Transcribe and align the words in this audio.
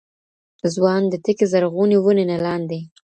ځوان 0.75 1.01
د 1.09 1.13
تکي 1.23 1.45
زرغونې 1.51 1.97
وني 1.99 2.25
نه 2.31 2.37
لاندي~ 2.45 2.79